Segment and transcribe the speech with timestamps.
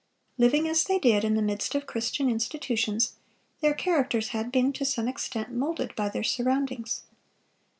[0.39, 3.13] Living, as they did, in the midst of Christian institutions,
[3.59, 7.03] their characters had been to some extent moulded by their surroundings.